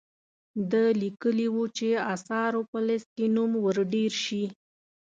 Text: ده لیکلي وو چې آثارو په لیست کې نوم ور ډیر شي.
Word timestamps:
ده 0.71 0.83
لیکلي 1.01 1.47
وو 1.51 1.65
چې 1.77 1.87
آثارو 2.13 2.61
په 2.71 2.79
لیست 2.87 3.09
کې 3.17 3.25
نوم 3.35 3.51
ور 3.65 3.77
ډیر 3.93 4.11
شي. 4.23 4.43